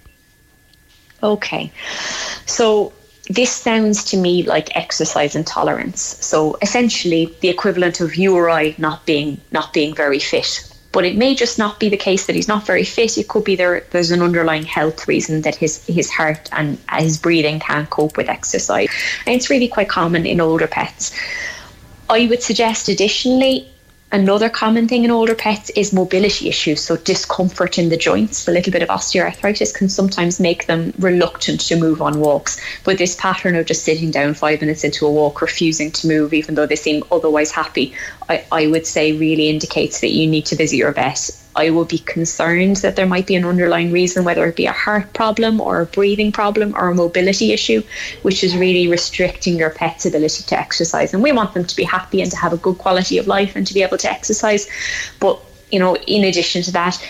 Okay. 1.23 1.73
So 2.47 2.92
this 3.28 3.50
sounds 3.50 4.04
to 4.04 4.16
me 4.16 4.45
like 4.45 4.76
exercise 4.76 5.35
intolerance. 5.35 6.00
So 6.25 6.56
essentially 6.62 7.35
the 7.40 7.49
equivalent 7.49 8.00
of 8.00 8.16
you 8.16 8.37
or 8.37 8.49
I 8.50 8.75
not 8.78 9.04
being 9.06 9.40
not 9.50 9.73
being 9.73 9.95
very 9.95 10.18
fit. 10.18 10.73
But 10.92 11.04
it 11.04 11.16
may 11.16 11.35
just 11.35 11.59
not 11.59 11.78
be 11.78 11.90
the 11.90 11.97
case 11.97 12.26
that 12.26 12.37
he's 12.37 12.49
not 12.49 12.64
very 12.64 12.85
fit. 12.85 13.18
It 13.18 13.28
could 13.28 13.45
be 13.45 13.56
there 13.56 13.85
there's 13.90 14.11
an 14.11 14.23
underlying 14.23 14.62
health 14.62 15.09
reason 15.09 15.42
that 15.42 15.56
his 15.56 15.85
his 15.87 16.11
heart 16.11 16.49
and 16.52 16.78
his 16.92 17.18
breathing 17.18 17.61
can't 17.61 17.90
cope 17.90 18.16
with 18.16 18.28
exercise. 18.28 18.88
And 19.26 19.35
it's 19.35 19.50
really 19.50 19.68
quite 19.68 19.88
common 19.88 20.25
in 20.25 20.40
older 20.40 20.66
pets. 20.66 21.12
I 22.09 22.26
would 22.28 22.42
suggest 22.42 22.88
additionally 22.88 23.68
Another 24.13 24.49
common 24.49 24.87
thing 24.87 25.05
in 25.05 25.11
older 25.11 25.35
pets 25.35 25.69
is 25.71 25.93
mobility 25.93 26.49
issues, 26.49 26.81
so 26.81 26.97
discomfort 26.97 27.77
in 27.77 27.89
the 27.89 27.97
joints. 27.97 28.47
A 28.47 28.53
little 28.53 28.73
bit 28.73 28.83
of 28.83 28.89
osteoarthritis 28.89 29.75
can 29.75 29.89
sometimes 29.89 30.39
make 30.39 30.67
them 30.67 30.95
reluctant 30.99 31.61
to 31.63 31.77
move 31.77 32.01
on 32.01 32.21
walks. 32.21 32.61
But 32.85 32.99
this 32.99 33.17
pattern 33.17 33.57
of 33.57 33.67
just 33.67 33.85
sitting 33.85 34.13
down 34.13 34.35
five 34.35 34.61
minutes 34.61 34.85
into 34.85 35.07
a 35.07 35.11
walk, 35.11 35.43
refusing 35.43 35.91
to 35.91 36.07
move, 36.07 36.33
even 36.33 36.55
though 36.55 36.67
they 36.67 36.77
seem 36.77 37.03
otherwise 37.11 37.51
happy, 37.51 37.95
I, 38.29 38.45
I 38.53 38.67
would 38.69 38.87
say 38.87 39.13
really 39.13 39.49
indicates 39.49 40.01
that 40.01 40.13
you 40.13 40.29
need 40.29 40.47
to 40.47 40.57
visit 40.57 40.77
your 40.77 40.93
vet 40.93 41.29
I 41.57 41.71
would 41.71 41.89
be 41.89 41.99
concerned 41.99 42.77
that 42.77 42.97
there 42.97 43.07
might 43.07 43.27
be 43.27 43.35
an 43.35 43.45
underlying 43.45 43.91
reason, 43.91 44.25
whether 44.25 44.47
it 44.47 44.57
be 44.57 44.67
a 44.67 44.73
heart 44.73 45.13
problem 45.15 45.61
or 45.61 45.81
a 45.81 45.87
breathing 45.87 46.31
problem 46.31 46.75
or 46.77 46.89
a 46.89 46.95
mobility 46.95 47.53
issue, 47.53 47.83
which 48.23 48.45
is 48.45 48.57
really 48.57 48.89
restricting 48.89 49.57
your 49.57 49.71
pet's 49.71 50.07
ability 50.07 50.45
to 50.45 50.59
exercise. 50.59 51.15
And 51.15 51.23
we 51.23 51.33
want 51.33 51.55
them 51.55 51.65
to 51.65 51.77
be 51.77 51.85
happy 51.85 52.21
and 52.21 52.31
to 52.31 52.37
have 52.37 52.53
a 52.53 52.59
good 52.59 52.79
quality 52.79 53.19
of 53.19 53.27
life 53.27 53.57
and 53.57 53.67
to 53.67 53.75
be 53.75 53.83
able 53.83 53.99
to 53.99 54.11
exercise. 54.11 54.69
But 55.19 55.41
you 55.73 55.81
know, 55.81 55.97
in 55.97 56.25
addition 56.25 56.63
to 56.63 56.73
that, 56.73 57.03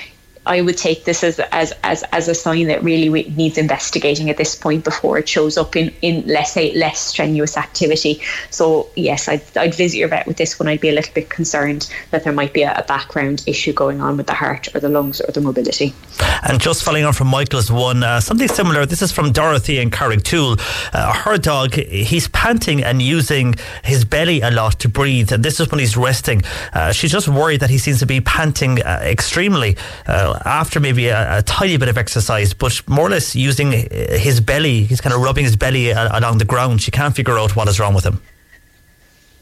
I 0.47 0.61
would 0.63 0.79
take 0.79 1.05
this 1.05 1.23
as 1.23 1.41
as 1.53 1.73
as, 1.83 2.05
as 2.13 2.29
a 2.29 2.35
sign 2.35 2.69
that 2.69 2.83
really 2.83 3.25
needs 3.31 3.59
investigating 3.59 4.31
at 4.31 4.37
this 4.37 4.55
point 4.55 4.85
before 4.85 5.19
it 5.19 5.29
shows 5.29 5.59
up 5.59 5.77
in 5.77 5.93
in 6.03 6.25
let's 6.27 6.53
say 6.53 6.73
less 6.75 6.99
strenuous 6.99 7.57
activity. 7.57 8.21
So 8.51 8.89
yes, 8.95 9.29
I'd, 9.29 9.43
I'd 9.57 9.75
visit 9.75 9.99
your 9.99 10.09
vet 10.09 10.27
with 10.27 10.37
this 10.37 10.59
one. 10.59 10.69
I'd 10.69 10.81
be 10.81 10.89
a 10.89 10.93
little 10.93 11.13
bit 11.13 11.31
concerned 11.31 11.93
that 12.11 12.25
there 12.25 12.33
might 12.33 12.53
be 12.53 12.63
a, 12.63 12.73
a 12.75 12.83
background 12.83 13.43
issue 13.47 13.73
going 13.73 14.01
on 14.01 14.17
with 14.17 14.27
the 14.27 14.35
heart 14.35 14.75
or 14.75 14.81
the 14.81 14.89
lungs 14.89 15.21
or 15.21 15.33
the 15.33 15.41
mobility. 15.41 15.95
And 16.43 16.61
just 16.61 16.85
following 16.85 17.05
on 17.05 17.13
from 17.13 17.29
Michael's 17.29 17.71
one, 17.71 18.03
uh, 18.03 18.21
something 18.21 18.49
similar. 18.49 18.87
This 18.87 19.03
is 19.03 19.11
from 19.13 19.33
Dorothy 19.33 19.79
in 19.79 19.91
Carrigtwohill. 19.91 20.61
Uh, 20.93 21.13
her 21.13 21.39
dog, 21.39 21.75
he's 21.75 22.29
panting 22.29 22.83
and 22.85 23.03
using 23.03 23.55
his 23.83 24.05
belly 24.05 24.41
a 24.41 24.51
lot 24.51 24.79
to 24.81 24.89
breathe, 24.89 25.33
and 25.33 25.45
this 25.45 25.59
is 25.61 25.71
when 25.71 25.81
he's 25.81 25.97
resting. 25.97 26.43
Uh, 26.73 26.93
she's 26.93 27.11
just 27.11 27.29
worried 27.29 27.61
that 27.61 27.71
he 27.71 27.79
seems 27.79 27.99
to 27.99 28.07
be 28.07 28.21
panting 28.21 28.83
uh, 28.83 29.01
extremely 29.03 29.77
uh, 30.07 30.36
after 30.45 30.81
maybe 30.81 31.09
a, 31.09 31.39
a, 31.39 31.43
tiny 31.43 31.77
bit 31.77 31.89
of 31.89 31.99
exercise, 31.99 32.55
but 32.55 32.81
more 32.89 33.07
or 33.07 33.11
less 33.11 33.35
using 33.35 33.73
his 33.73 34.41
belly. 34.41 34.85
He's 34.85 35.01
kind 35.01 35.15
of 35.15 35.21
rubbing 35.21 35.45
his 35.45 35.57
belly 35.57 35.93
uh, 35.93 36.19
along 36.19 36.39
the 36.39 36.45
ground. 36.45 36.83
She 36.83 36.91
can't 36.91 37.15
figure 37.15 37.39
out 37.39 37.57
what 37.57 37.69
is 37.69 37.79
wrong 37.81 37.95
with 37.95 38.05
him. 38.05 38.21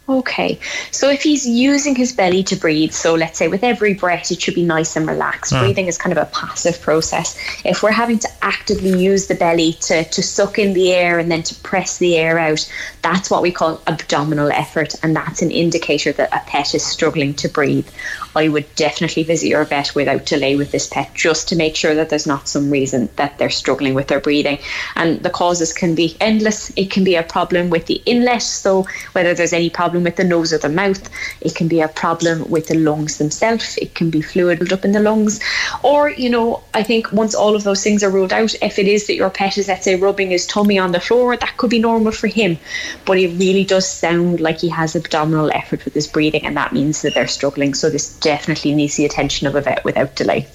Okay, 0.07 0.61
so 0.91 1.09
if 1.09 1.23
he's 1.23 1.47
using 1.47 1.97
his 1.97 2.13
belly 2.13 2.43
to 2.45 2.57
breathe, 2.57 2.93
so 2.93 3.15
let's 3.15 3.39
say 3.39 3.49
with 3.49 3.65
every 3.65 3.95
breath, 3.95 4.31
it 4.31 4.43
should 4.43 4.55
be 4.55 4.63
nice 4.63 4.97
and 4.97 5.09
relaxed. 5.09 5.51
Mm. 5.51 5.61
Breathing 5.61 5.87
is 5.87 5.97
kind 5.97 6.13
of 6.13 6.19
a 6.19 6.31
passive 6.31 6.79
process. 6.83 7.39
If 7.65 7.83
we're 7.83 7.91
having 7.91 8.19
to 8.19 8.29
actively 8.43 9.03
use 9.03 9.29
the 9.29 9.35
belly 9.35 9.73
to, 9.73 10.05
to 10.05 10.23
suck 10.23 10.59
in 10.59 10.75
the 10.75 10.93
air 10.93 11.19
and 11.19 11.31
then 11.31 11.43
to 11.45 11.55
press 11.55 11.97
the 11.97 12.17
air 12.19 12.39
out, 12.39 12.71
that's 13.01 13.31
what 13.31 13.41
we 13.41 13.51
call 13.51 13.81
abdominal 13.87 14.53
effort, 14.53 14.95
and 15.03 15.17
that's 15.17 15.41
an 15.41 15.51
indicator 15.51 16.13
that 16.13 16.35
a 16.35 16.51
pet 16.51 16.75
is 16.75 16.85
struggling 16.85 17.33
to 17.35 17.49
breathe. 17.49 17.89
I 18.37 18.49
would 18.49 18.67
definitely 18.75 19.23
visit 19.23 19.47
your 19.47 19.65
vet 19.65 19.95
without 19.95 20.27
delay 20.27 20.57
with 20.57 20.71
this 20.71 20.89
pet 20.89 21.15
just 21.15 21.49
to 21.49 21.57
make 21.57 21.77
sure 21.77 21.95
that 21.95 22.11
there's 22.11 22.27
not 22.27 22.49
some 22.49 22.69
reason 22.69 23.09
that 23.17 23.39
they're 23.39 23.49
struggling 23.49 23.95
with 23.95 24.09
their 24.09 24.21
breathing. 24.21 24.59
And 24.97 25.23
the 25.23 25.31
causes 25.31 25.73
can 25.73 25.95
be 25.95 26.17
endless. 26.21 26.73
It 26.77 26.91
can 26.91 27.05
be 27.05 27.15
a 27.15 27.23
problem 27.23 27.71
with 27.71 27.87
the 27.87 28.03
inlet, 28.05 28.43
so 28.43 28.87
whether 29.13 29.33
there's 29.33 29.53
any 29.53 29.71
problem 29.71 29.94
problem 29.95 30.05
with 30.05 30.17
the 30.17 30.25
nose 30.25 30.53
or 30.53 30.59
the 30.59 30.69
mouth. 30.69 31.09
It 31.41 31.55
can 31.55 31.69
be 31.69 31.81
a 31.81 31.89
problem 31.89 32.51
with 32.51 32.67
the 32.67 32.75
lungs 32.75 33.19
themselves. 33.19 33.77
It 33.77 33.95
can 33.95 34.11
be 34.11 34.23
fluid 34.23 34.73
up 34.73 34.85
in 34.85 34.91
the 34.91 34.99
lungs. 35.01 35.39
Or, 35.85 36.11
you 36.11 36.29
know, 36.29 36.65
I 36.75 36.83
think 36.83 37.13
once 37.13 37.35
all 37.35 37.55
of 37.55 37.63
those 37.63 37.85
things 37.85 38.03
are 38.03 38.11
ruled 38.11 38.33
out, 38.33 38.55
if 38.61 38.79
it 38.79 38.89
is 38.89 39.07
that 39.07 39.15
your 39.15 39.31
pet 39.31 39.57
is, 39.57 39.69
let's 39.69 39.85
say, 39.85 39.95
rubbing 39.95 40.31
his 40.31 40.47
tummy 40.47 40.79
on 40.79 40.91
the 40.91 40.99
floor, 40.99 41.37
that 41.37 41.57
could 41.57 41.71
be 41.71 41.79
normal 41.79 42.11
for 42.11 42.27
him. 42.27 42.59
But 43.05 43.19
it 43.19 43.39
really 43.39 43.65
does 43.65 43.89
sound 43.89 44.41
like 44.41 44.59
he 44.59 44.69
has 44.71 44.97
abdominal 44.97 45.51
effort 45.53 45.85
with 45.85 45.95
his 45.95 46.09
breathing, 46.09 46.45
and 46.45 46.57
that 46.57 46.73
means 46.73 47.03
that 47.03 47.15
they're 47.15 47.29
struggling. 47.29 47.75
So 47.75 47.89
this 47.89 48.19
definitely 48.19 48.75
needs 48.75 48.97
the 48.97 49.05
attention 49.05 49.47
of 49.47 49.55
a 49.55 49.61
vet 49.61 49.85
without 49.85 50.17
delay. 50.17 50.49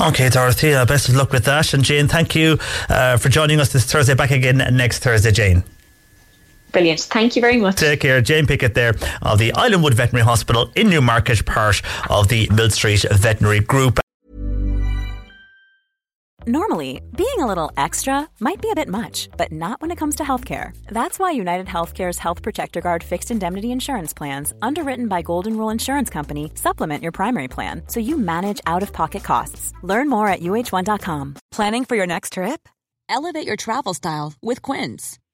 Okay, 0.00 0.28
Dorothy, 0.28 0.74
uh, 0.74 0.84
best 0.84 1.08
of 1.08 1.14
luck 1.14 1.32
with 1.32 1.44
that. 1.44 1.72
And 1.72 1.84
Jane, 1.84 2.08
thank 2.08 2.34
you 2.34 2.58
uh, 2.88 3.18
for 3.18 3.28
joining 3.28 3.60
us 3.60 3.72
this 3.72 3.84
Thursday. 3.84 4.14
Back 4.14 4.32
again 4.32 4.58
next 4.72 4.98
Thursday, 4.98 5.30
Jane. 5.30 5.62
Brilliant. 6.72 7.00
Thank 7.00 7.36
you 7.36 7.42
very 7.42 7.56
much. 7.56 7.76
Take 7.76 8.00
care. 8.00 8.20
Jane 8.20 8.46
Pickett 8.46 8.74
there 8.74 8.94
of 9.22 9.38
the 9.38 9.52
Islandwood 9.52 9.94
Veterinary 9.94 10.24
Hospital 10.24 10.70
in 10.76 10.90
Newmarket, 10.90 11.44
part 11.46 11.82
of 12.10 12.28
the 12.28 12.48
Mill 12.50 12.70
Street 12.70 13.04
Veterinary 13.10 13.60
Group. 13.60 14.00
Normally, 16.46 17.02
being 17.14 17.40
a 17.40 17.46
little 17.46 17.70
extra 17.76 18.26
might 18.40 18.62
be 18.62 18.70
a 18.70 18.74
bit 18.74 18.88
much, 18.88 19.28
but 19.36 19.52
not 19.52 19.82
when 19.82 19.90
it 19.90 19.98
comes 19.98 20.16
to 20.16 20.22
healthcare. 20.22 20.74
That's 20.86 21.18
why 21.18 21.32
United 21.32 21.66
Healthcare's 21.66 22.18
Health 22.18 22.42
Protector 22.42 22.80
Guard 22.80 23.04
fixed 23.04 23.30
indemnity 23.30 23.70
insurance 23.70 24.14
plans, 24.14 24.54
underwritten 24.62 25.08
by 25.08 25.20
Golden 25.20 25.58
Rule 25.58 25.68
Insurance 25.68 26.08
Company, 26.08 26.50
supplement 26.54 27.02
your 27.02 27.12
primary 27.12 27.48
plan 27.48 27.82
so 27.88 28.00
you 28.00 28.16
manage 28.16 28.62
out 28.66 28.82
of 28.82 28.94
pocket 28.94 29.24
costs. 29.24 29.74
Learn 29.82 30.08
more 30.08 30.28
at 30.28 30.40
uhone.com. 30.40 31.34
Planning 31.50 31.84
for 31.84 31.96
your 31.96 32.06
next 32.06 32.32
trip? 32.32 32.66
Elevate 33.10 33.46
your 33.46 33.56
travel 33.56 33.92
style 33.92 34.32
with 34.40 34.62
Quince. 34.62 35.18